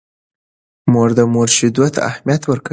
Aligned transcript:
مور 0.91 1.09
د 1.17 1.19
مور 1.33 1.49
شیدو 1.57 1.85
ته 1.95 1.99
اهمیت 2.09 2.41
ورکوي. 2.45 2.69